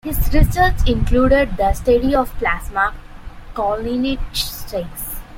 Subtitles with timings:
[0.03, 2.91] His research included the study of plasma
[3.53, 5.19] cholinesterase.